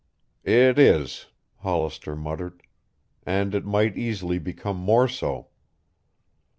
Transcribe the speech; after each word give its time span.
"It 0.43 0.79
is," 0.79 1.27
Hollister 1.57 2.15
muttered, 2.15 2.63
"and 3.23 3.53
it 3.53 3.65
might 3.67 3.95
easily 3.99 4.39
become 4.39 4.77
more 4.77 5.07
so." 5.07 5.49